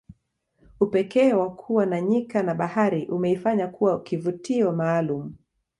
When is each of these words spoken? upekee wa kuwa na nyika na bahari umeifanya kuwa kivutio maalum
upekee 0.79 1.33
wa 1.33 1.51
kuwa 1.55 1.85
na 1.85 2.01
nyika 2.01 2.43
na 2.43 2.55
bahari 2.55 3.07
umeifanya 3.07 3.67
kuwa 3.67 4.03
kivutio 4.03 4.71
maalum 4.71 5.33